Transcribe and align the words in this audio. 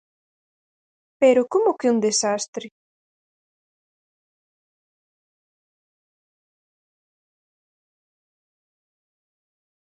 ¿Pero 1.21 1.41
como 1.53 1.71
que 1.79 1.89
un 1.93 1.97
desastre? 2.07 2.67